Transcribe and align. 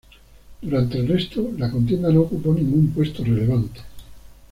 Durante 0.63 0.97
el 0.97 1.07
resto 1.07 1.51
la 1.59 1.69
contienda 1.69 2.09
no 2.11 2.21
ocupó 2.21 2.55
ningún 2.55 2.89
puesto 2.89 3.23
relevante. 3.23 3.81